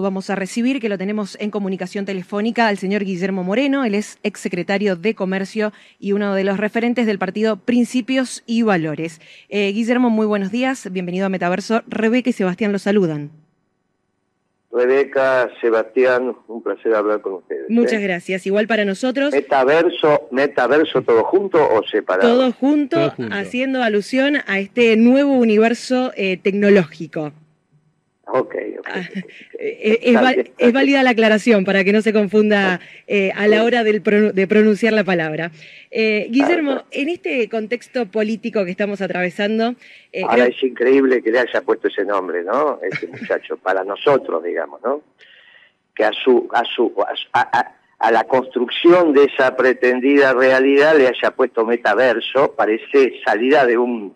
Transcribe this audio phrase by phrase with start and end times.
[0.00, 3.84] Vamos a recibir, que lo tenemos en comunicación telefónica, al señor Guillermo Moreno.
[3.84, 9.20] Él es exsecretario de Comercio y uno de los referentes del partido Principios y Valores.
[9.48, 10.90] Eh, Guillermo, muy buenos días.
[10.90, 11.82] Bienvenido a Metaverso.
[11.86, 13.30] Rebeca y Sebastián lo saludan.
[14.72, 17.68] Rebeca, Sebastián, un placer hablar con ustedes.
[17.68, 18.02] Muchas ¿eh?
[18.04, 18.46] gracias.
[18.46, 19.32] Igual para nosotros.
[19.32, 22.28] Metaverso, metaverso todo junto o separado.
[22.28, 27.32] Todo junto, haciendo alusión a este nuevo universo eh, tecnológico.
[28.32, 29.00] Ok, ah,
[29.58, 30.14] eh,
[30.58, 34.92] es, válida la aclaración para que no se confunda eh, a la hora de pronunciar
[34.92, 35.50] la palabra.
[35.90, 39.74] Eh, Guillermo, en este contexto político que estamos atravesando...
[40.28, 42.78] Ahora es increíble que le haya puesto ese nombre, ¿no?
[42.82, 45.02] Este muchacho, para nosotros, digamos, ¿no?
[45.94, 46.48] Que a su...
[46.52, 46.94] A su
[48.00, 54.14] a la construcción de esa pretendida realidad le haya puesto metaverso, parece salida de un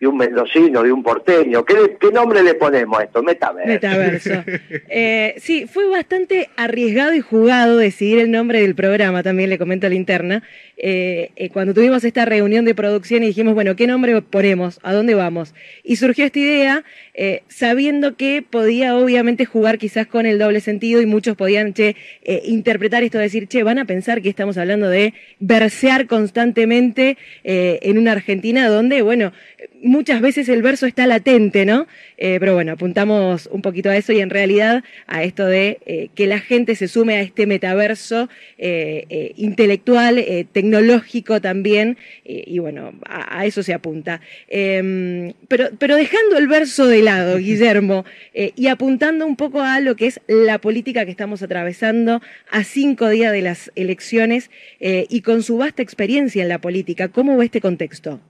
[0.00, 1.64] de un mendocino, de un porteño.
[1.64, 3.22] ¿Qué, qué nombre le ponemos a esto?
[3.22, 3.68] Metaverso.
[3.68, 4.44] Metaverso.
[4.96, 9.86] Eh, sí, fue bastante arriesgado y jugado decidir el nombre del programa, también le comento
[9.86, 10.42] a la interna.
[10.76, 14.78] Eh, eh, cuando tuvimos esta reunión de producción y dijimos, bueno, ¿qué nombre ponemos?
[14.82, 15.54] ¿A dónde vamos?
[15.82, 16.84] Y surgió esta idea,
[17.48, 21.96] sabiendo que podía obviamente jugar quizás con el doble sentido y muchos podían che,
[22.44, 28.12] interpretar esto, decir, che, van a pensar que estamos hablando de versear constantemente en una
[28.12, 29.32] Argentina donde, bueno,
[29.82, 31.86] muchas veces el verso está latente, ¿no?
[32.18, 36.08] Eh, pero bueno, apuntamos un poquito a eso y en realidad a esto de eh,
[36.14, 38.28] que la gente se sume a este metaverso
[38.58, 44.20] eh, intelectual, tecnológico también, y bueno, a, eso se apunta.
[44.48, 49.96] Em, pero, pero dejando el verso de lado, Guillermo, y apuntando un poco a lo
[49.96, 55.42] que es la política que estamos atravesando a cinco días de las elecciones y con
[55.42, 58.20] su vasta experiencia en la política, ¿cómo ve este contexto?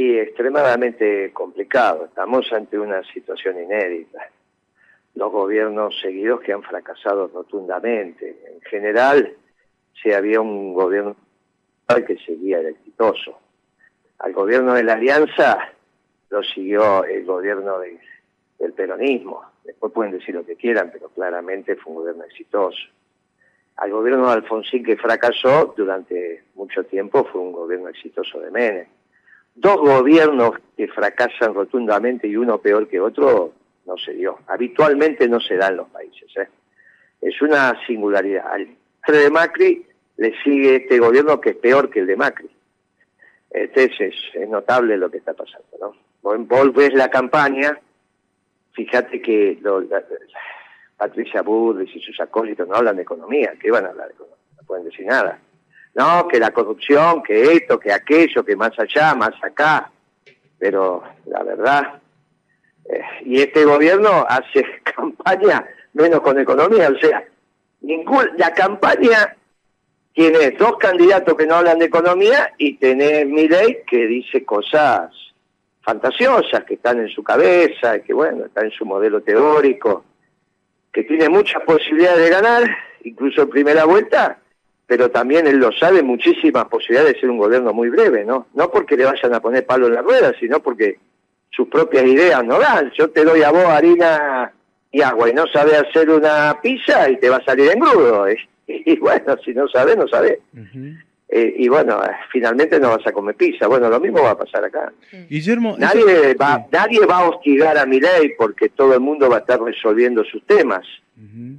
[0.00, 2.06] Y extremadamente complicado.
[2.06, 4.30] Estamos ante una situación inédita.
[5.14, 8.40] Los gobiernos seguidos que han fracasado rotundamente.
[8.50, 9.34] En general,
[10.00, 11.16] si había un gobierno
[12.06, 13.38] que seguía el exitoso.
[14.20, 15.70] Al gobierno de la Alianza
[16.30, 19.42] lo siguió el gobierno del peronismo.
[19.64, 22.78] Después pueden decir lo que quieran, pero claramente fue un gobierno exitoso.
[23.76, 28.86] Al gobierno de Alfonsín que fracasó durante mucho tiempo fue un gobierno exitoso de Menem
[29.60, 33.52] dos gobiernos que fracasan rotundamente y uno peor que otro,
[33.86, 34.38] no se dio.
[34.46, 36.30] Habitualmente no se da en los países.
[36.36, 36.48] ¿eh?
[37.20, 38.46] Es una singularidad.
[38.50, 38.68] Al
[39.06, 42.50] de Macri le sigue este gobierno que es peor que el de Macri.
[43.50, 45.66] Entonces es, notable lo que está pasando.
[45.80, 45.94] ¿no?
[46.22, 47.78] Vos, ves la campaña,
[48.72, 49.58] fíjate que
[50.96, 53.54] Patricia Burris y sus acólitos no hablan de economía.
[53.60, 54.36] ¿Qué van a hablar de economía?
[54.56, 55.38] No pueden decir nada
[55.94, 59.90] no, que la corrupción, que esto, que aquello, que más allá, más acá.
[60.58, 62.00] Pero la verdad,
[62.84, 64.64] eh, y este gobierno hace
[64.96, 67.24] campaña menos con economía, o sea,
[67.80, 69.36] ningún, la campaña
[70.12, 75.10] tiene dos candidatos que no hablan de economía y tiene Milei que dice cosas
[75.82, 80.04] fantasiosas que están en su cabeza, que bueno, está en su modelo teórico,
[80.92, 82.62] que tiene muchas posibilidades de ganar,
[83.04, 84.39] incluso en primera vuelta,
[84.90, 88.48] pero también él lo sabe, muchísimas posibilidades de ser un gobierno muy breve, ¿no?
[88.54, 90.98] No porque le vayan a poner palo en la rueda, sino porque
[91.48, 92.90] sus propias ideas no dan.
[92.98, 94.50] Yo te doy a vos harina
[94.90, 98.26] y agua y no sabes hacer una pizza y te va a salir en grudo.
[98.66, 100.38] Y, bueno, si no sabes, no sabes.
[101.28, 102.00] Eh, y bueno,
[102.30, 103.66] finalmente no vas a comer pizza.
[103.66, 104.92] Bueno, lo mismo va a pasar acá.
[105.28, 109.36] Guillermo, nadie, va, nadie va a hostigar a mi ley porque todo el mundo va
[109.36, 110.86] a estar resolviendo sus temas.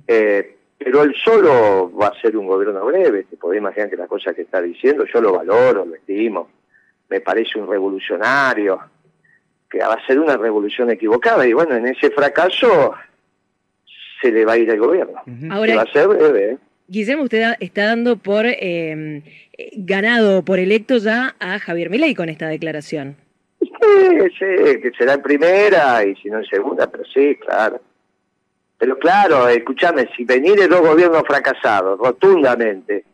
[0.08, 4.08] eh, pero él solo va a ser un gobierno breve, te podés imaginar que la
[4.08, 6.50] cosa que está diciendo, yo lo valoro, lo estimo,
[7.10, 8.80] me parece un revolucionario,
[9.70, 12.94] que va a ser una revolución equivocada, y bueno, en ese fracaso
[14.22, 15.22] se le va a ir el gobierno.
[15.52, 16.52] Ahora, va a ser breve.
[16.54, 16.58] ¿eh?
[16.88, 19.22] Guillermo, usted está dando por eh,
[19.74, 23.16] ganado, por electo ya a Javier Milei con esta declaración.
[23.60, 23.68] Sí,
[24.40, 27.80] sí, que será en primera y si no en segunda, pero sí, claro.
[28.82, 33.06] Pero claro, escúchame, si venir dos gobiernos fracasados, rotundamente,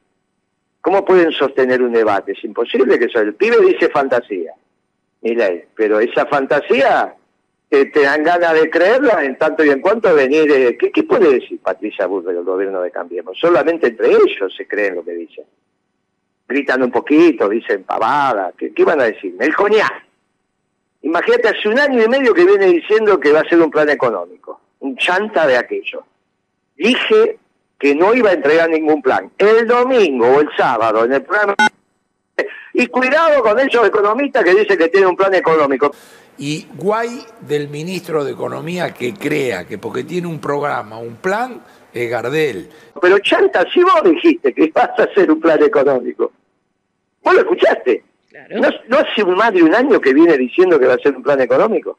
[0.79, 2.31] ¿cómo pueden sostener un debate?
[2.31, 3.19] Es imposible que eso.
[3.19, 4.53] El pibe dice fantasía,
[5.21, 7.13] ley, pero esa fantasía
[7.69, 10.77] te dan ganas de creerla en tanto y en cuanto venir.
[10.77, 13.37] ¿qué, puede decir Patricia Burr del gobierno de Cambiemos?
[13.37, 15.43] Solamente entre ellos se creen lo que dicen.
[16.47, 18.53] Gritan un poquito, dicen pavada.
[18.57, 19.35] ¿Qué, van a decir?
[19.37, 20.05] El coñac.
[21.01, 23.89] Imagínate, hace un año y medio que viene diciendo que va a ser un plan
[23.89, 24.61] económico
[24.97, 26.03] chanta de aquello.
[26.75, 27.37] Dije
[27.79, 29.31] que no iba a entregar ningún plan.
[29.37, 31.55] El domingo o el sábado en el programa
[32.73, 35.91] Y cuidado con esos economistas que dicen que tienen un plan económico.
[36.37, 41.63] Y guay del ministro de Economía que crea que porque tiene un programa, un plan,
[41.91, 42.69] es Gardel.
[43.01, 46.31] Pero Chanta, si vos dijiste que vas a hacer un plan económico,
[47.23, 48.03] vos lo escuchaste.
[48.51, 51.23] ¿No, ¿No hace más de un año que viene diciendo que va a hacer un
[51.23, 51.97] plan económico?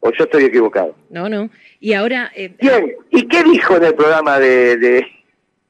[0.00, 0.94] ¿O yo estoy equivocado?
[1.10, 1.50] No, no.
[1.80, 2.30] Y ahora...
[2.34, 2.54] Eh...
[2.60, 4.98] Bien, ¿y qué dijo en el programa de, de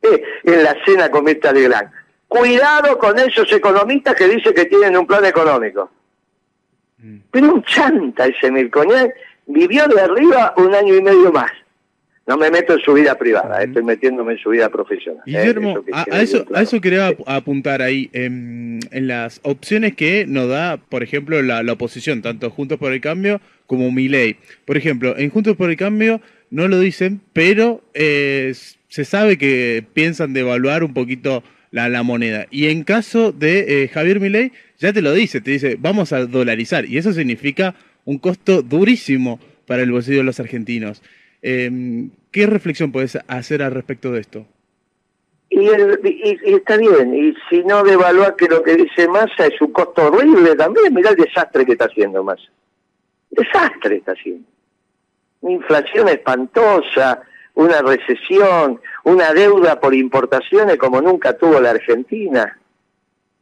[0.03, 1.91] eh, en la cena con Mirta de Gran?
[2.29, 5.91] Cuidado con esos economistas que dicen que tienen un plan económico.
[6.99, 7.19] Mm.
[7.31, 9.11] Pero un chanta ese Mircoñán
[9.47, 11.51] vivió de arriba un año y medio más.
[12.29, 15.23] No me meto en su vida privada, estoy metiéndome en su vida profesional.
[15.25, 15.31] ¿eh?
[15.31, 21.03] Guillermo, a, eso, a eso quería apuntar ahí, en, las opciones que nos da, por
[21.03, 24.37] ejemplo, la, oposición, tanto Juntos por el Cambio como Milei.
[24.67, 26.21] Por ejemplo, en Juntos por el Cambio
[26.51, 28.53] no lo dicen, pero eh,
[28.89, 32.47] se sabe que piensan devaluar un poquito la, la moneda.
[32.51, 36.27] Y en caso de eh, Javier Milei, ya te lo dice, te dice, vamos a
[36.27, 36.85] dolarizar.
[36.85, 41.03] Y eso significa un costo durísimo para el bolsillo de los argentinos.
[41.43, 44.47] Em, ¿Qué reflexión puedes hacer al respecto de esto?
[45.51, 45.67] Y,
[46.45, 50.55] está bien, y si no devalúa que lo que dice Massa es un costo horrible
[50.57, 52.51] también, mira el desastre que está haciendo Massa.
[53.31, 54.47] Desastre está haciendo.
[55.41, 57.23] Una inflación espantosa,
[57.55, 62.59] una recesión, una deuda por importaciones como nunca tuvo la Argentina.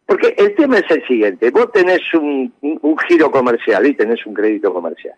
[0.06, 2.52] Porque el tema es el siguiente, vos tenés un
[3.08, 5.16] giro comercial y tenés un crédito comercial,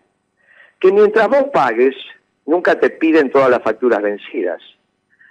[0.79, 1.95] que mientras vos pagues,
[2.49, 4.59] nunca te piden todas las facturas vencidas.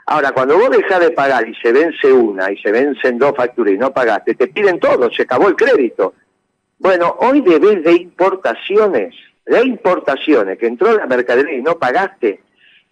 [0.07, 3.75] Ahora, cuando vos dejas de pagar y se vence una y se vencen dos facturas
[3.75, 6.15] y no pagaste, te piden todo, se acabó el crédito.
[6.79, 12.41] Bueno, hoy debes de importaciones, de importaciones, que entró la mercadería y no pagaste,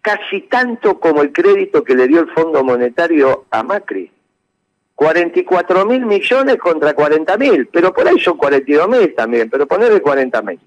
[0.03, 4.11] casi tanto como el crédito que le dio el Fondo Monetario a Macri.
[4.97, 10.01] 44 mil millones contra 40 mil, pero por ahí son 42 mil también, pero ponerle
[10.01, 10.61] 40 mil.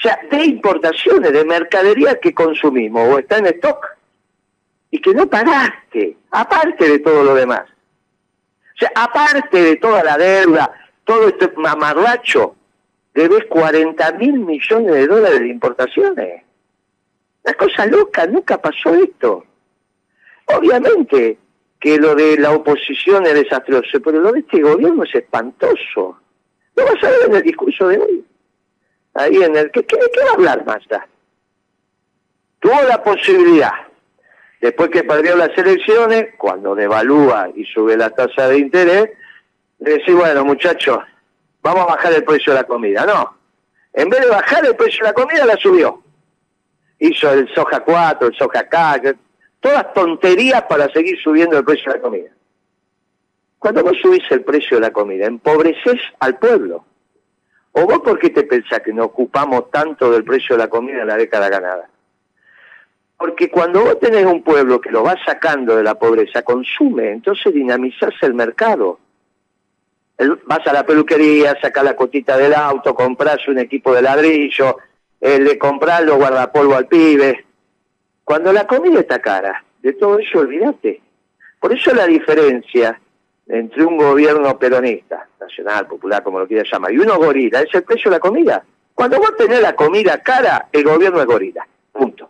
[0.00, 3.84] Sea, de importaciones, de mercadería que consumimos o está en stock
[4.90, 7.64] y que no pagaste, aparte de todo lo demás.
[8.74, 10.70] O sea, aparte de toda la deuda,
[11.04, 12.54] todo este mamarracho,
[13.12, 16.42] debes 40 mil millones de dólares de importaciones.
[17.44, 19.44] Una cosa loca, nunca pasó esto.
[20.46, 21.38] Obviamente
[21.80, 26.20] que lo de la oposición es desastroso, pero lo de este gobierno es espantoso.
[26.76, 28.27] Lo vas a ver en el discurso de hoy
[29.18, 29.70] ahí en el...
[29.70, 31.06] ¿Qué, qué, a hablar Massa?
[32.60, 33.72] Tuvo la posibilidad,
[34.60, 39.10] después que perdió las elecciones, cuando devalúa y sube la tasa de interés,
[39.78, 40.98] de decir, bueno muchachos,
[41.62, 43.06] vamos a bajar el precio de la comida.
[43.06, 43.36] No,
[43.92, 46.02] en vez de bajar el precio de la comida, la subió.
[46.98, 49.14] Hizo el soja 4, el soja K,
[49.60, 52.30] todas tonterías para seguir subiendo el precio de la comida.
[53.58, 56.84] Cuando vos subís el precio de la comida, empobreces al pueblo.
[57.78, 61.02] ¿O vos por qué te pensás que no ocupamos tanto del precio de la comida
[61.02, 61.88] en la década ganada?
[63.16, 67.54] Porque cuando vos tenés un pueblo que lo va sacando de la pobreza, consume, entonces
[67.54, 68.98] dinamizás el mercado.
[70.46, 74.78] vas a la peluquería, sacás la cotita del auto, compras un equipo de ladrillo,
[75.20, 77.44] eh, le compras los guardapolvo al pibe.
[78.24, 81.00] Cuando la comida está cara, de todo eso olvídate.
[81.60, 83.00] Por eso la diferencia
[83.48, 87.82] entre un gobierno peronista, nacional, popular, como lo quieras llamar, y uno gorila, es el
[87.82, 88.62] precio de la comida.
[88.94, 91.66] Cuando vos tenés la comida cara, el gobierno es gorila.
[91.92, 92.28] Punto.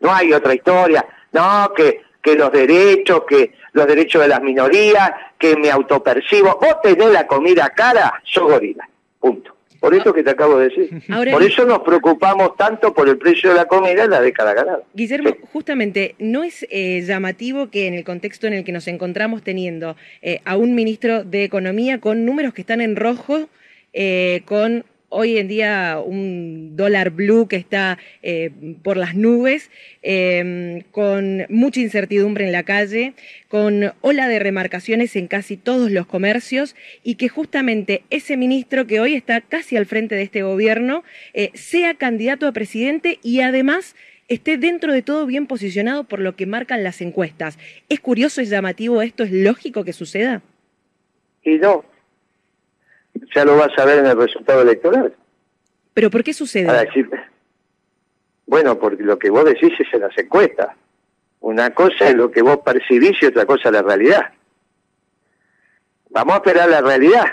[0.00, 1.06] No hay otra historia.
[1.30, 6.58] No, que, que los derechos, que los derechos de las minorías, que me autopercibo.
[6.60, 8.88] Vos tenés la comida cara, sos gorila.
[9.20, 9.51] Punto.
[9.82, 11.02] Por eso que te acabo de decir.
[11.32, 14.84] por eso nos preocupamos tanto por el precio de la comida en la década ganada.
[14.94, 19.42] Guillermo, justamente, ¿no es eh, llamativo que en el contexto en el que nos encontramos
[19.42, 23.48] teniendo eh, a un ministro de Economía con números que están en rojo,
[23.92, 28.50] eh, con hoy en día un dólar blue que está eh,
[28.82, 29.70] por las nubes,
[30.02, 33.12] em, con mucha incertidumbre en la calle,
[33.48, 39.00] con ola de remarcaciones en casi todos los comercios y que justamente ese ministro que
[39.00, 41.04] hoy está casi al frente de este gobierno
[41.34, 43.94] eh, sea candidato a presidente y además
[44.28, 47.58] esté dentro de todo bien posicionado por lo que marcan las encuestas.
[47.90, 49.24] ¿Es curioso, es llamativo esto?
[49.24, 50.42] ¿Es lógico que suceda?
[51.44, 51.84] Y no,
[53.34, 55.14] ya lo vas a ver en el resultado electoral.
[55.94, 56.68] ¿Pero por qué sucede?
[58.46, 60.68] bueno, porque lo que vos decís es en las encuestas.
[61.40, 64.30] Una cosa es lo que vos percibís y otra cosa es la realidad.
[66.10, 67.24] Vamos a esperar la realidad.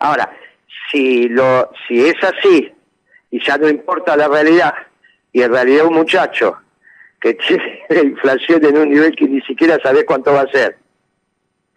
[0.00, 0.30] Ahora,
[0.90, 2.72] si, lo, si es así
[3.30, 4.74] y ya no importa la realidad,
[5.32, 6.56] y en realidad un muchacho
[7.20, 10.78] que tiene la inflación en un nivel que ni siquiera sabe cuánto va a ser,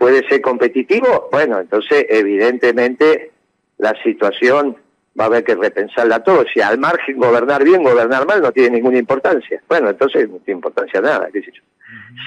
[0.02, 3.30] puede ser competitivo, bueno, entonces evidentemente
[3.78, 4.76] la situación
[5.18, 6.44] va a haber que repensarla todo.
[6.52, 9.62] Si al margen gobernar bien, gobernar mal no tiene ninguna importancia.
[9.70, 11.62] Bueno, entonces no tiene importancia nada, qué sé yo.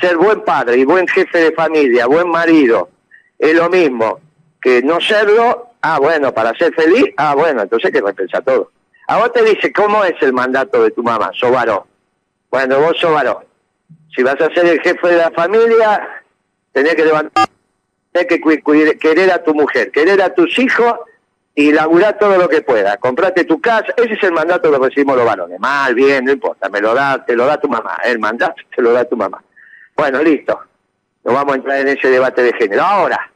[0.01, 2.91] Ser buen padre y buen jefe de familia, buen marido,
[3.41, 4.21] es lo mismo
[4.63, 5.71] que no serlo.
[5.83, 8.71] Ah, bueno, para ser feliz, ah, bueno, entonces hay que repensar todo.
[9.09, 11.33] A vos te dice, ¿cómo es el mandato de tu mamá?
[11.35, 11.81] Sos varón.
[12.53, 13.39] Bueno, vos sos varón.
[14.15, 16.23] Si vas a ser el jefe de la familia,
[16.73, 17.49] tenés que levantar,
[18.15, 20.95] tenés que querer a tu mujer, querer a tus hijos
[21.55, 22.97] y laburar todo lo que pueda.
[22.97, 25.59] Comprate tu casa, ese es el mandato que recibimos los varones.
[25.59, 28.83] Mal, bien, no importa, me lo da, te lo da tu mamá, el mandato te
[28.83, 29.43] lo da tu mamá.
[29.97, 30.61] Bueno, listo.
[31.25, 32.83] No vamos a entrar en ese debate de género.
[32.83, 33.31] Ahora,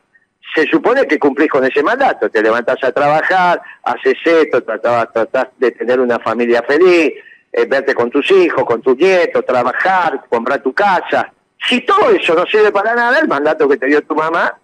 [0.54, 5.70] se supone que cumplís con ese mandato, te levantás a trabajar, haces esto, tratás, de
[5.73, 7.14] tener una familia feliz,
[7.52, 11.32] eh, verte con tus hijos, con tus nietos, trabajar, comprar tu casa.
[11.66, 14.54] Si todo eso no sirve para nada, el mandato que te dio tu mamá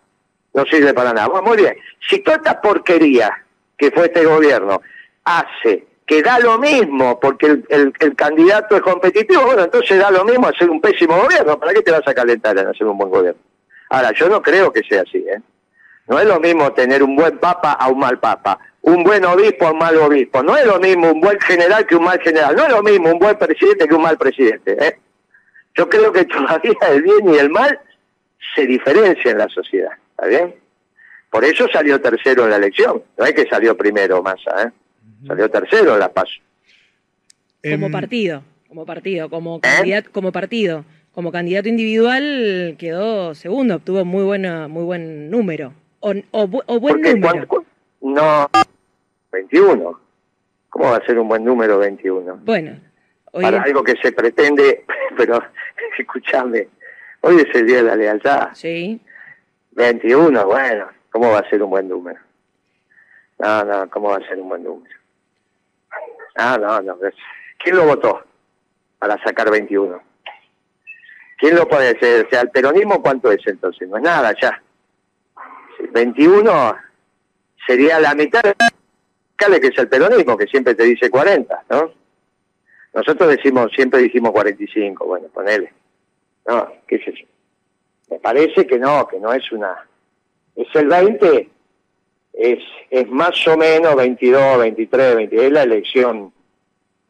[0.54, 1.28] no sirve para nada.
[1.28, 1.76] Bueno, muy bien.
[2.08, 3.44] Si toda esta porquería
[3.76, 4.80] que fue este gobierno
[5.24, 10.24] hace que da lo mismo porque el, el, candidato es competitivo, bueno, entonces da lo
[10.24, 11.58] mismo hacer un pésimo gobierno.
[11.58, 13.40] ¿Para qué te vas a calentar en hacer un buen gobierno?
[13.88, 15.40] Ahora, yo no creo que sea así, ¿eh?
[16.06, 19.66] No es lo mismo tener un buen papa a un mal papa, un buen obispo
[19.66, 20.42] a un mal obispo.
[20.42, 22.54] No es lo mismo un buen general que un mal general.
[22.54, 24.76] No es lo mismo un buen presidente que un mal presidente.
[24.78, 24.98] ¿eh?
[25.74, 27.80] Yo creo que todavía el bien y el mal
[28.54, 29.92] se diferencian en la sociedad.
[30.24, 30.54] ¿Está bien?
[31.30, 33.02] Por eso salió tercero en la elección.
[33.18, 34.70] No es que salió primero Massa, ¿eh?
[35.26, 36.40] Salió tercero en la PASO.
[37.62, 39.60] Como em, partido, como partido, como ¿Eh?
[39.60, 46.14] candidato, como partido, como candidato individual quedó segundo, obtuvo muy buena, muy buen número o,
[46.30, 47.46] o, buen número.
[48.00, 48.50] no,
[49.32, 50.00] 21.
[50.70, 52.40] ¿Cómo va a ser un buen número 21?
[52.44, 52.80] Bueno,
[53.32, 54.84] para algo que se pretende,
[55.16, 55.42] pero
[55.98, 56.68] escúchame,
[57.20, 58.48] hoy es el día de la lealtad.
[58.54, 59.00] Sí.
[59.74, 62.20] 21, bueno, ¿cómo va a ser un buen número?
[63.38, 64.94] No, no, ¿cómo va a ser un buen número?
[66.36, 66.98] Ah, no, no.
[67.58, 68.24] ¿Quién lo votó
[68.98, 70.00] para sacar 21?
[71.38, 72.26] ¿Quién lo puede hacer?
[72.26, 73.88] O sea, el peronismo, ¿cuánto es entonces?
[73.88, 74.62] No es nada ya.
[75.92, 76.76] 21
[77.66, 81.92] sería la mitad de que es el peronismo, que siempre te dice 40, ¿no?
[82.94, 85.72] Nosotros decimos, siempre dijimos 45, bueno, ponele.
[86.46, 87.26] No, qué sé yo.
[88.10, 89.74] Me parece que no, que no es una...
[90.56, 91.48] Es el 20,
[92.34, 92.58] es,
[92.90, 96.32] es más o menos 22, 23, 20, es la elección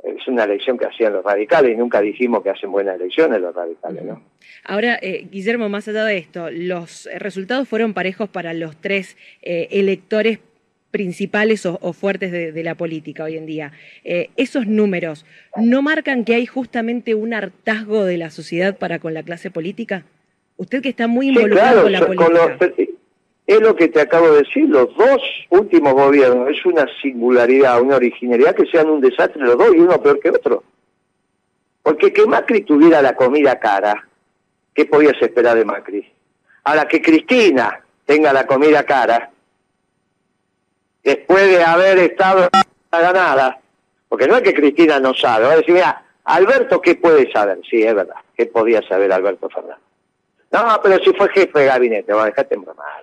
[0.04, 3.54] es una elección que hacían los radicales y nunca dijimos que hacen buenas elecciones los
[3.54, 4.22] radicales, ¿no?
[4.62, 9.68] Ahora, eh, Guillermo, más allá de esto, los resultados fueron parejos para los tres eh,
[9.70, 10.40] electores
[10.90, 13.72] principales o, fuertes de, la política hoy en día.
[14.04, 19.12] Eh, ¿Esos números no marcan que hay justamente un hartazgo de la sociedad para con
[19.12, 20.04] la clase política?
[20.56, 22.58] Usted que está muy involucrado con la política.
[23.46, 27.96] Es lo que te acabo de decir, los dos últimos gobiernos, es una singularidad, una
[27.96, 30.64] originalidad que sean un desastre los dos y uno peor que otro.
[31.82, 34.08] Porque que Macri tuviera la comida cara,
[34.72, 36.10] ¿qué podías esperar de Macri?
[36.64, 39.30] Ahora que Cristina tenga la comida cara,
[41.02, 43.60] después de haber estado en la ganada,
[44.08, 47.60] porque no es que Cristina no sabe, va a decir, mira, Alberto, ¿qué puede saber?
[47.68, 49.84] Sí, es verdad, ¿qué podía saber Alberto Fernández?
[50.54, 52.32] No, pero si fue jefe de gabinete, mal,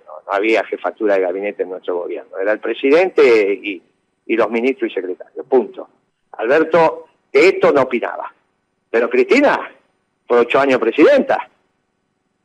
[0.08, 2.38] no había jefatura de gabinete en nuestro gobierno.
[2.38, 3.84] Era el presidente y,
[4.38, 5.46] los ministros y secretarios.
[5.48, 5.89] Punto.
[6.31, 8.34] Alberto de esto no opinaba.
[8.89, 9.70] Pero Cristina
[10.25, 11.50] fue ocho años presidenta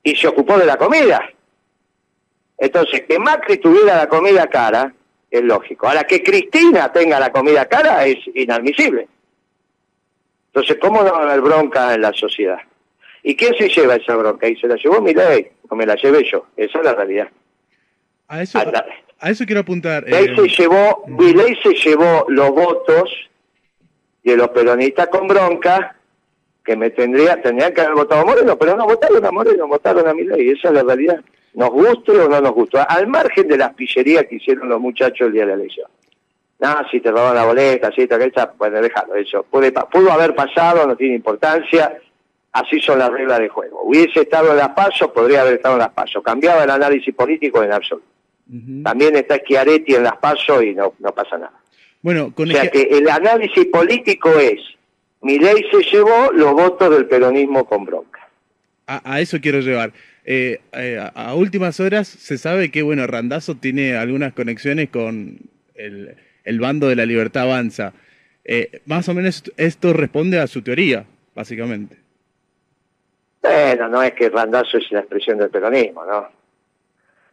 [0.02, 1.22] y se ocupó de la comida.
[2.58, 4.92] Entonces, que Macri tuviera la comida cara
[5.30, 5.86] es lógico.
[5.86, 9.06] Ahora, que Cristina tenga la comida cara es inadmisible.
[10.48, 12.58] Entonces, ¿cómo no va a haber bronca en la sociedad?
[13.28, 14.48] ¿Y quién se lleva esa bronca?
[14.48, 16.46] Y se la llevó mi ley, o me la llevé yo.
[16.56, 17.28] Esa es la realidad.
[18.28, 18.60] A eso,
[19.18, 20.04] a, eso quiero apuntar.
[20.06, 21.04] Eh, se llevó,
[21.60, 23.10] se llevó los votos
[24.22, 25.96] de los peronistas con bronca,
[26.64, 30.06] que me tendría, tendrían que haber votado a Moreno, pero no votaron a Moreno, votaron
[30.06, 31.20] a Milei, esa es la realidad.
[31.54, 35.26] Nos guste o no nos gustó, al margen de las pillerías que hicieron los muchachos
[35.26, 35.88] el día de la elección.
[36.60, 39.42] No, si te roban la boleta, si te aquella, bueno, déjalo, eso.
[39.42, 41.98] Puede, pudo haber pasado, no tiene importancia,
[42.60, 43.82] así son las reglas de juego.
[43.82, 46.22] Hubiese estado en las pasos, podría haber estado en las pasos.
[46.22, 48.06] Cambiaba el análisis político en absoluto.
[48.84, 51.60] También está Schiaretti en las pasos y no, no pasa nada.
[52.00, 54.60] Bueno, con o sea que el análisis político es,
[55.22, 58.28] mi ley se llevó los votos del peronismo con bronca.
[58.86, 59.92] A, eso quiero llevar.
[60.24, 65.38] Eh, eh, a, últimas horas se sabe que, bueno, Randazo tiene algunas conexiones con
[65.74, 67.92] el, el bando de la libertad avanza.
[68.44, 72.05] Eh, más o menos esto responde a su teoría, básicamente.
[73.46, 76.28] Bueno, no es que Randazo es la expresión del peronismo, ¿no?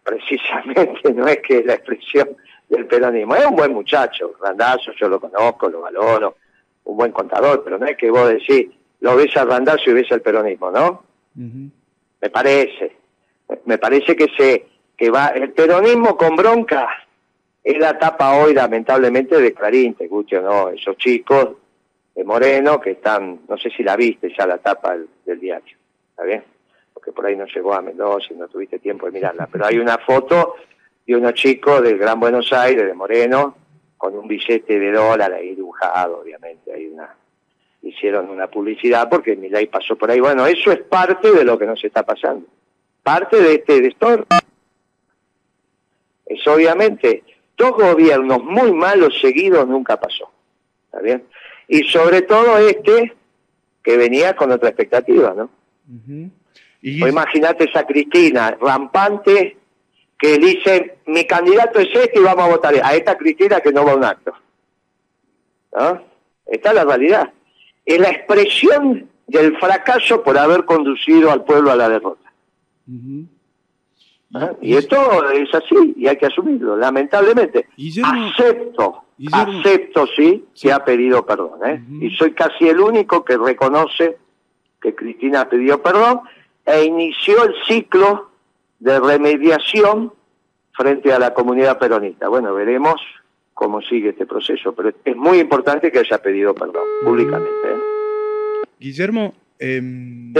[0.04, 2.30] precisamente no es que es la expresión
[2.70, 3.36] del peronismo.
[3.36, 6.38] Es un buen muchacho, Randazzo, yo lo conozco, lo valoro,
[6.86, 8.68] un buen contador, pero no es que vos decís,
[9.00, 11.04] lo ves a Randazzo y ves al peronismo, ¿no?
[11.36, 12.98] Me parece.
[13.66, 14.66] Me parece que se
[14.96, 16.88] que va el peronismo con bronca
[17.64, 20.70] es la tapa hoy lamentablemente de Clarín, te escucho, ¿no?
[20.70, 21.50] Esos chicos
[22.14, 25.78] de Moreno que están, no sé si la viste ya la tapa del, diario,
[26.14, 26.44] ¿está bien?
[26.94, 29.80] Porque por ahí no llegó a Mendoza y no tuviste tiempo de mirarla, pero hay
[29.80, 30.56] una foto
[31.06, 33.56] de unos chicos del Gran Buenos Aires, de Moreno,
[33.98, 37.16] con un billete de dólar ahí dibujado, obviamente, hay una
[37.84, 40.20] hicieron una publicidad porque ley pasó por ahí.
[40.20, 42.48] Bueno, eso es parte de lo que nos está pasando.
[43.04, 44.26] Parte de este de esto
[46.26, 47.24] es obviamente
[47.58, 50.32] dos gobiernos muy malos seguidos nunca pasó.
[50.86, 51.26] ¿Está bien?
[51.68, 53.14] Y sobre todo este
[53.84, 55.50] que venía con otra expectativa, ¿no?
[56.82, 59.58] Imagínate esa Cristina rampante
[60.18, 63.86] que dice, mi candidato es este y vamos a votar a esta Cristina que no
[63.86, 64.34] va a un acto.
[65.78, 66.02] ¿No?
[66.46, 67.32] Esta es la realidad.
[67.86, 72.32] Es la expresión del fracaso por haber conducido al pueblo a la derrota.
[74.34, 74.52] ¿Ah?
[74.62, 77.68] Y esto es así y hay que asumirlo, lamentablemente.
[78.04, 81.60] acepto, acepto sí, que ha pedido perdón.
[81.66, 81.84] ¿eh?
[82.02, 84.18] Y soy casi el único que reconoce
[84.84, 86.22] que Cristina pidió perdón
[86.66, 88.30] e inició el ciclo
[88.80, 90.14] de remediación
[90.74, 92.28] frente a la comunidad peronista.
[92.28, 93.02] Bueno, veremos
[93.54, 97.68] cómo sigue este proceso, pero es muy importante que haya pedido perdón públicamente.
[97.68, 98.66] ¿eh?
[98.80, 100.34] Guillermo, em,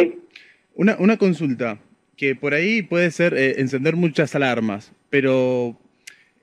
[0.76, 1.80] una, una consulta
[2.18, 5.78] que por ahí puede ser eh, encender muchas alarmas, pero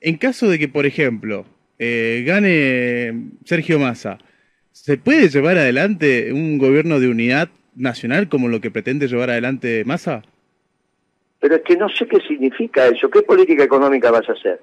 [0.00, 1.45] en caso de que, por ejemplo,
[1.78, 4.19] eh, gane Sergio Massa,
[4.73, 9.84] ¿se puede llevar adelante un gobierno de unidad nacional como lo que pretende llevar adelante
[9.84, 10.22] Massa?
[11.40, 13.08] pero es que no sé qué significa eso.
[13.10, 14.60] ¿Qué política económica vas a hacer?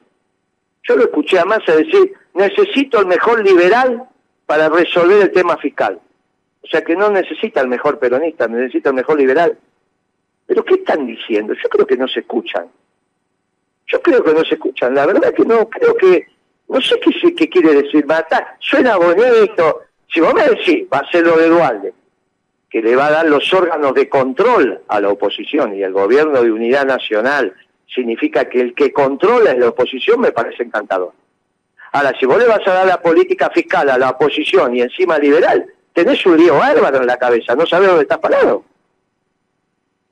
[0.84, 4.04] Yo lo escuché a Massa decir, necesito el mejor liberal
[4.46, 6.00] para resolver el tema fiscal.
[6.62, 9.58] O sea que no necesita el mejor peronista, necesita el mejor liberal.
[10.46, 11.54] ¿Pero qué están diciendo?
[11.56, 12.68] Yo creo que no se escuchan.
[13.88, 14.94] Yo creo que no se escuchan.
[14.94, 16.28] La verdad que no, creo que,
[16.70, 18.56] no sé qué, qué quiere decir matar.
[18.60, 19.82] Suena bonito.
[20.14, 21.94] Si vos me decís, va a ser lo de Dualde
[22.70, 26.42] que le va a dar los órganos de control a la oposición y el gobierno
[26.42, 27.54] de unidad nacional
[27.88, 31.14] significa que el que controla es la oposición, me parece encantador.
[31.94, 35.18] Ahora, si vos le vas a dar la política fiscal a la oposición y encima
[35.18, 38.64] liberal, tenés un lío bárbaro en la cabeza, no sabés dónde estás parado.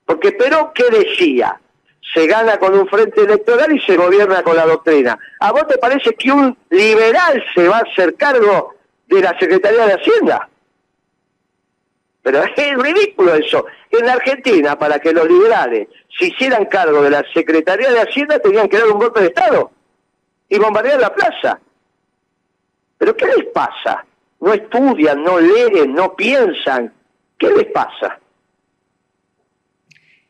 [0.05, 1.59] Porque pero ¿qué decía?
[2.13, 5.19] Se gana con un frente electoral y se gobierna con la doctrina.
[5.39, 8.75] ¿A vos te parece que un liberal se va a hacer cargo
[9.07, 10.47] de la Secretaría de Hacienda?
[12.25, 13.67] Pero es ridículo eso.
[13.91, 18.39] En la Argentina, para que los liberales se hicieran cargo de la Secretaría de Hacienda,
[18.39, 19.71] tenían que dar un golpe de Estado
[20.49, 21.59] y bombardear la plaza.
[22.97, 24.03] ¿Pero qué les pasa?
[24.39, 26.91] No estudian, no leen, no piensan.
[27.37, 28.19] ¿Qué les pasa?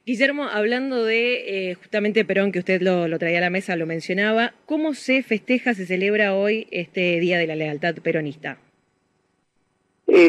[0.05, 3.85] Guillermo, hablando de eh, justamente Perón, que usted lo, lo, traía a la mesa, lo
[3.85, 8.57] mencionaba, ¿cómo se festeja, se celebra hoy este Día de la Lealtad Peronista?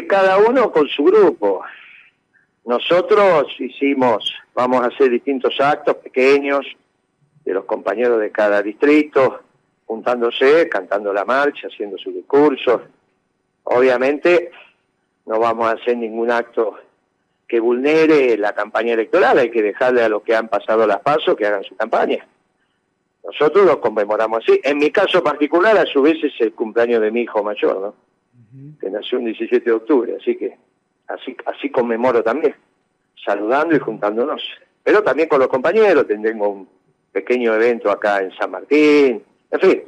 [0.09, 1.63] Cada uno con su grupo.
[2.65, 6.67] Nosotros hicimos, vamos a hacer distintos actos pequeños
[7.45, 9.43] de los compañeros de cada distrito,
[9.87, 12.83] juntándose, cantando la marcha, haciendo sus discursos.
[13.63, 14.51] Obviamente
[15.27, 16.77] no vamos a hacer ningún acto
[17.47, 21.37] que vulnere la campaña electoral, hay que dejarle a los que han pasado las pasos
[21.37, 22.27] que hagan su campaña.
[23.23, 24.61] Nosotros lo conmemoramos así.
[24.65, 28.06] En mi caso particular, a su vez, es el cumpleaños de mi hijo mayor, ¿no?
[28.81, 30.57] Que nació el 17 de octubre, así que
[31.09, 32.55] así, así conmemoro también,
[33.25, 34.43] saludando y juntándonos.
[34.83, 36.69] Pero también con los compañeros, tendremos un
[37.13, 39.83] pequeño evento acá en San Martín, en fin,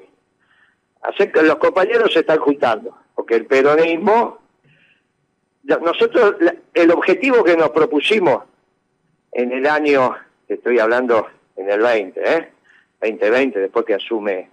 [1.02, 4.38] así que los compañeros se están juntando, porque el peronismo,
[5.62, 6.36] nosotros,
[6.74, 8.44] el objetivo que nos propusimos
[9.32, 10.14] en el año,
[10.48, 12.48] estoy hablando en el 20, ¿eh?
[13.00, 14.48] 2020, después que asume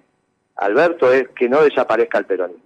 [0.58, 2.64] Alberto, es que no desaparezca el peronismo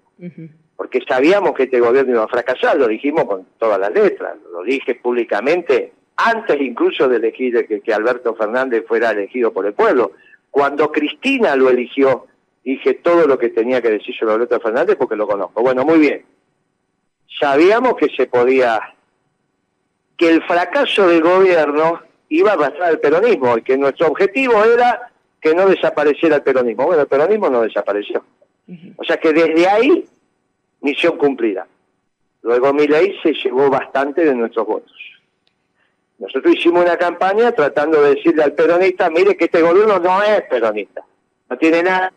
[0.80, 4.64] porque sabíamos que este gobierno iba a fracasar, lo dijimos con todas las letras, lo
[4.64, 10.14] dije públicamente antes incluso de elegir que, Alberto Fernández fuera elegido por el pueblo.
[10.50, 12.28] Cuando Cristina lo eligió,
[12.64, 15.62] dije todo lo que tenía que decir sobre Alberto Fernández porque lo conozco.
[15.62, 16.26] Bueno, muy bien.
[17.42, 18.80] Sabíamos que se podía,
[20.16, 25.12] que el fracaso del gobierno iba a arrastrar el peronismo y que nuestro objetivo era
[25.42, 26.86] que no desapareciera el peronismo.
[26.86, 28.24] Bueno, el peronismo no desapareció.
[28.96, 30.06] O sea que desde ahí
[30.82, 31.68] misión cumplida.
[32.42, 34.94] Luego mi ley se llevó bastante de nuestros votos.
[36.18, 40.42] Nosotros hicimos una campaña tratando de decirle al peronista, mire que este gobierno no es
[40.44, 41.04] peronista,
[41.50, 42.14] no tiene nada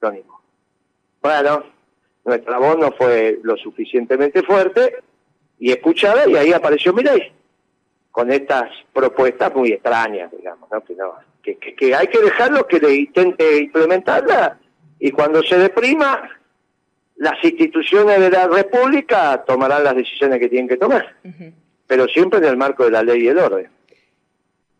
[0.00, 0.40] peronismo.
[1.20, 1.64] Bueno,
[2.24, 4.96] nuestra voz no fue lo suficientemente fuerte
[5.58, 7.32] y escuchada y ahí apareció Mireille
[8.10, 10.84] con estas propuestas muy extrañas, digamos, ¿no?
[10.84, 14.58] Que, no, que, que, hay que dejarlo que le intente implementarla
[14.98, 16.28] y cuando se deprima,
[17.16, 21.16] las instituciones de la República tomarán las decisiones que tienen que tomar,
[21.86, 23.68] pero siempre en el marco de la ley y el orden.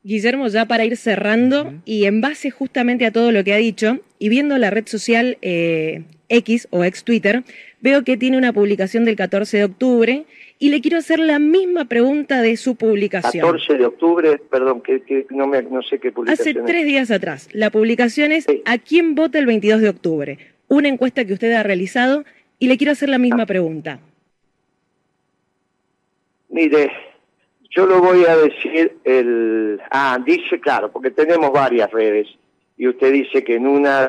[0.04, 4.00] Guillermo, ya para ir cerrando, y en base justamente a todo lo que ha dicho,
[4.18, 7.44] y viendo la red social eh, X o ex Twitter,
[7.80, 10.24] veo que tiene una publicación del 14 de octubre
[10.58, 13.44] y le quiero hacer la misma pregunta de su publicación.
[13.44, 16.58] 14 de octubre, perdón, que, no, me, no, sé qué publicación.
[16.58, 17.48] Hace tres días atrás.
[17.52, 20.38] La publicación es ¿A quién vota el 22 de octubre?
[20.72, 22.24] Una encuesta que usted ha realizado
[22.58, 23.46] y le quiero hacer la misma ah.
[23.46, 24.00] pregunta.
[26.48, 26.90] Mire,
[27.68, 29.78] yo lo voy a decir el...
[29.90, 32.26] Ah, dice, claro, porque tenemos varias redes
[32.78, 34.08] y usted dice que en una...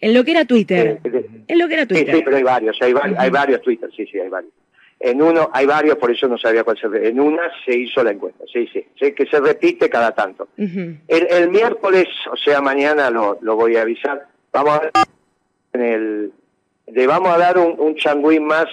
[0.00, 0.98] En lo que era Twitter.
[1.04, 2.16] Eh, en lo que era Twitter.
[2.16, 4.52] Sí, pero hay varios, hay, hay varios Twitter, sí, sí, hay varios.
[4.98, 6.96] En uno, hay varios, por eso no sabía cuál ser.
[6.96, 8.84] En una se hizo la encuesta, sí, sí.
[8.98, 10.48] Sé que se repite cada tanto.
[10.56, 14.26] el, miércoles, o sea, mañana lo, voy a avisar.
[14.52, 15.04] Vamos a,
[15.76, 16.32] en el,
[16.88, 18.66] le vamos a dar un, un más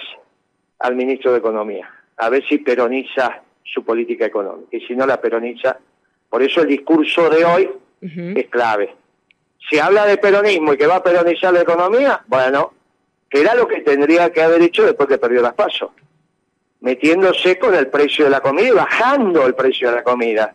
[0.78, 4.76] al ministro de Economía, a ver si peroniza su política económica.
[4.76, 5.78] Y si no la peroniza,
[6.28, 8.94] por eso el discurso de hoy es clave.
[9.70, 12.74] Si habla de peronismo y que va a peronizar la economía, bueno,
[13.30, 15.90] que era lo que tendría que haber hecho después que perdió las pasos
[16.84, 20.54] metiéndose con el precio de la comida y bajando el precio de la comida.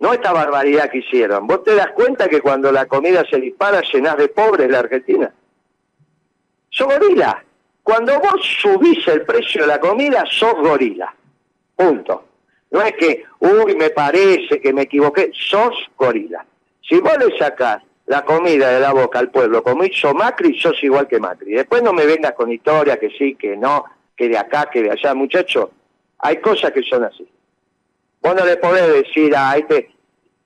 [0.00, 1.46] No esta barbaridad que hicieron.
[1.46, 5.32] Vos te das cuenta que cuando la comida se dispara llenás de pobres la Argentina.
[6.70, 7.44] Sos gorila.
[7.82, 11.14] Cuando vos subís el precio de la comida, sos gorila.
[11.76, 12.24] Punto.
[12.70, 15.30] No es que, uy, me parece que me equivoqué.
[15.34, 16.44] Sos gorila.
[16.80, 20.82] Si vos le sacás la comida de la boca al pueblo como hizo Macri, sos
[20.82, 21.52] igual que Macri.
[21.52, 23.84] Después no me vengas con historia que sí, que no
[24.20, 25.70] que de acá, que de allá, muchacho.
[26.18, 27.26] Hay cosas que son así.
[28.22, 29.90] Vos no le podés decir a este,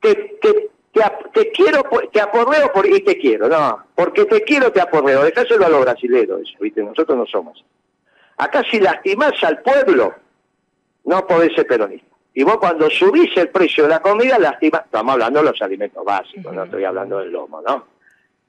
[0.00, 0.70] te, te,
[1.32, 1.82] te, quiero,
[2.12, 5.80] te aporreo por, y te quiero, no, porque te quiero, te aporreo, dejáselo a los
[5.80, 6.82] brasileños, eso, ¿viste?
[6.82, 7.64] nosotros no somos.
[8.36, 10.14] Acá si lastimás al pueblo,
[11.04, 12.06] no podés ser peronista.
[12.36, 16.04] Y vos cuando subís el precio de la comida, lastimás, estamos hablando de los alimentos
[16.04, 17.86] básicos, no estoy hablando del lomo, ¿no?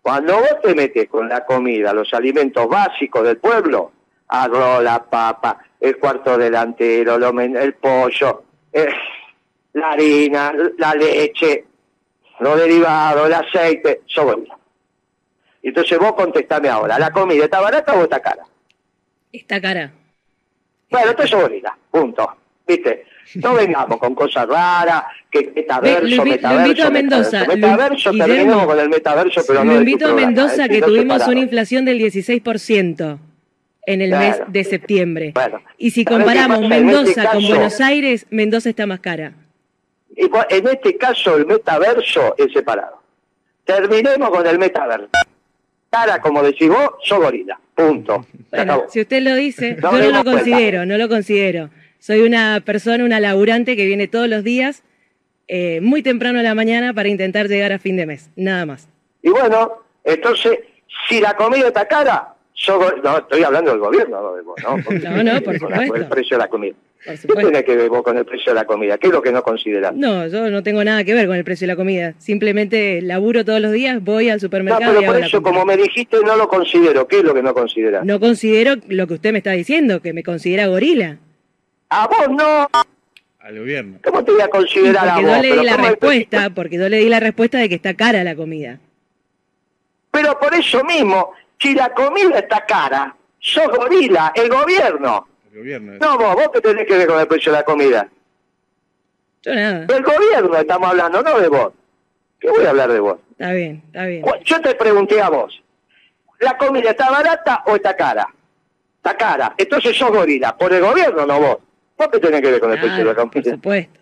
[0.01, 3.91] Cuando vos te metes con la comida, los alimentos básicos del pueblo,
[4.27, 8.87] arroz, la papa, el cuarto delantero, el pollo, eh,
[9.75, 11.65] la harina, la leche,
[12.39, 14.01] los derivados, el aceite,
[15.61, 18.43] y Entonces vos contestame ahora, ¿la comida está barata o está cara?
[19.31, 19.91] Está cara.
[20.89, 22.37] Bueno, entonces bonita, punto.
[22.65, 23.05] ¿Viste?
[23.35, 26.55] No vengamos con cosas raras, que metaverso, Ve, metaverso.
[26.55, 27.45] Lo invito a Mendoza.
[27.45, 29.73] Metaverso, terminamos con el metaverso, pero lo no.
[29.73, 33.17] Lo invito a Mendoza, que tuvimos una inflación del 16%
[33.87, 35.33] en el mes de septiembre.
[35.77, 39.33] y si comparamos este Mendoza con Buenos Aires, Mendoza está más cara.
[40.15, 43.01] Y en este caso el metaverso es separado.
[43.63, 45.09] Terminemos con el metaverso.
[45.89, 47.59] Cara, como decís vos, sos gorila.
[47.73, 48.25] Punto.
[48.89, 51.69] si usted lo dice, yo no lo considero, no lo considero.
[51.99, 54.83] Soy una persona, una laburante que viene todos los días,
[55.47, 58.29] eh, muy temprano a la mañana, para intentar llegar a fin de mes.
[58.35, 58.87] Nada más.
[59.21, 60.59] Y bueno, entonces,
[61.09, 62.34] si la comida está cara,
[63.03, 64.99] no, estoy hablando del gobierno, no ¿no?
[65.23, 65.95] no, no, por supuesto.
[65.95, 66.75] el precio de la comida.
[67.05, 68.97] ¿Qué tiene que ver vos con el precio de la comida?
[68.97, 69.93] ¿Qué es lo que no consideras?
[69.95, 72.15] No, yo no tengo nada que ver con el precio de la comida.
[72.17, 74.91] Simplemente laburo todos los días, voy al supermercado.
[74.91, 77.07] No, pero por eso, como me dijiste, no lo considero.
[77.07, 78.03] ¿Qué es lo que no consideras?
[78.03, 81.19] No considero lo que usted me está diciendo, que me considera gorila.
[81.89, 82.67] ¿A vos no?
[83.39, 83.99] Al gobierno.
[84.03, 85.21] ¿Cómo te voy a considerar a vos?
[85.21, 87.93] Porque no le di la respuesta, porque yo le di la respuesta de que está
[87.93, 88.79] cara la comida.
[90.09, 95.27] Pero por eso mismo, si la comida está cara, sos gorila, el gobierno.
[95.51, 98.09] El gobierno No, vos, vos que tenés que ver con el precio de la comida.
[99.43, 99.85] Yo nada.
[99.85, 101.73] Del gobierno estamos hablando, no de vos.
[102.39, 103.17] ¿Qué voy a hablar de vos?
[103.31, 104.23] Está bien, está bien.
[104.43, 105.61] Yo te pregunté a vos,
[106.39, 108.27] ¿la comida está barata o está cara?
[108.97, 109.53] Está cara.
[109.57, 111.57] Entonces sos gorila, por el gobierno, no vos.
[111.97, 113.31] ¿Vos qué tenés que ver con el precio de la comida?
[113.31, 113.99] Por supuesto.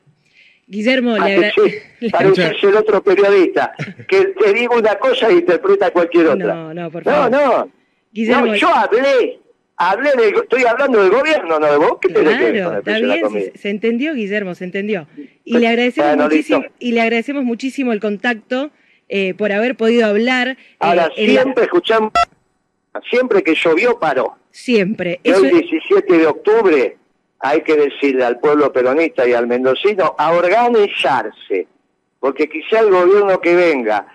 [0.68, 1.64] Guillermo, le agradezco.
[2.68, 3.74] el otro periodista,
[4.08, 6.54] que te digo una cosa e interpreta cualquier otra.
[6.54, 7.32] No, no, por favor.
[7.32, 7.72] No, no.
[8.12, 9.40] Guillermo, yo hablé,
[9.76, 10.10] hablé
[10.42, 11.98] estoy hablando del gobierno, no de vos.
[12.00, 15.08] ¿Qué claro, está bien, se, entendió, Guillermo, se entendió.
[15.44, 18.72] Y le agradecemos muchísimo, y le agradecemos muchísimo el contacto
[19.10, 20.50] eh, por haber podido hablar.
[20.50, 22.12] Eh, Ahora, siempre escuchamos,
[23.10, 24.38] siempre que llovió paró.
[24.52, 25.20] Siempre.
[25.24, 26.98] el 17 de octubre
[27.44, 31.68] hay que decirle al pueblo peronista y al mendocino a organizarse,
[32.18, 34.08] porque quizá el gobierno que venga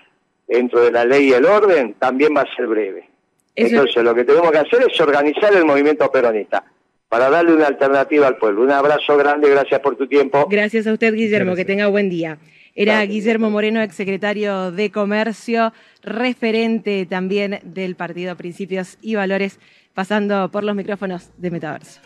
[0.47, 3.07] dentro de la ley y el orden también va a ser breve.
[3.55, 6.63] Entonces lo que tenemos que hacer es organizar el movimiento peronista
[7.07, 8.63] para darle una alternativa al pueblo.
[8.63, 10.47] Un abrazo grande, gracias por tu tiempo.
[10.49, 12.39] Gracias a usted, Guillermo, que tenga buen día.
[12.73, 19.59] Era Guillermo Moreno, exsecretario de Comercio, referente también del partido Principios y Valores,
[19.93, 22.01] pasando por los micrófonos de Metaverso.